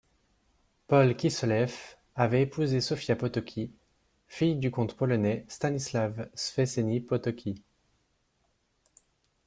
Paul 0.87 1.15
Kisseleff 1.15 1.95
avait 2.15 2.41
épousé 2.41 2.81
Sofia 2.81 3.15
Potocki, 3.15 3.71
fille 4.27 4.55
du 4.55 4.71
comte 4.71 4.97
polonais 4.97 5.45
Stanislaw 5.47 6.11
Szczęsny 6.35 7.01
Potocki. 7.01 7.61